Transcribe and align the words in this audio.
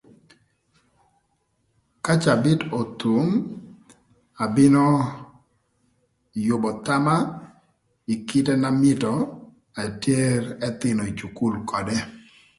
Ka 2.05 2.13
cabït 2.23 2.61
othum 2.79 3.27
abino 4.43 4.87
yübö 6.47 6.71
thama 6.85 7.15
ï 8.13 8.15
kite 8.27 8.53
na 8.61 8.69
mïtö 8.81 9.11
ater 9.83 10.39
ëthïnö 10.67 11.03
ï 11.09 11.17
cukul 11.19 11.53
ködë. 11.69 11.97